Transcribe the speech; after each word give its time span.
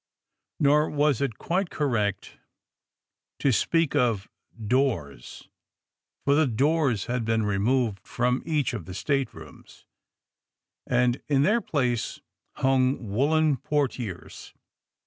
Nor 0.59 0.89
is 1.11 1.21
it 1.21 1.37
quite 1.37 1.69
correct 1.69 2.39
to 3.37 3.51
speak 3.51 3.95
of 3.95 4.01
AOT> 4.01 4.17
THE 4.17 4.57
SMUGGLERS 4.57 4.67
,31 4.67 4.67
doors, 5.21 5.49
for 6.25 6.33
the 6.33 6.47
doors 6.47 7.05
had 7.05 7.23
been 7.23 7.45
removed 7.45 7.99
from 8.07 8.41
each 8.43 8.73
of 8.73 8.85
the 8.85 8.95
staterooms, 8.95 9.85
and 10.87 11.21
in 11.27 11.43
their 11.43 11.61
place 11.61 12.19
hung 12.53 13.11
woolen 13.11 13.57
portieres. 13.57 14.55